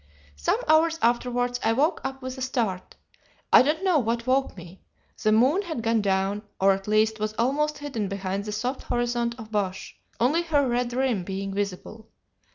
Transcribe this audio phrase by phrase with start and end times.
[0.35, 2.95] "Some hours afterwards I woke up with a start.
[3.53, 4.81] I don't know what woke me.
[5.21, 9.33] The moon had gone down, or at least was almost hidden behind the soft horizon
[9.37, 12.09] of bush, only her red rim being visible.